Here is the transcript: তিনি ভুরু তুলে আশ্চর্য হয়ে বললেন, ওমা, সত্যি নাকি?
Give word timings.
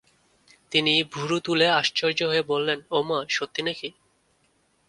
তিনি 0.71 0.93
ভুরু 1.13 1.37
তুলে 1.45 1.67
আশ্চর্য 1.79 2.19
হয়ে 2.23 2.43
বললেন, 2.43 2.79
ওমা, 2.91 3.19
সত্যি 3.29 3.61
নাকি? 3.63 3.89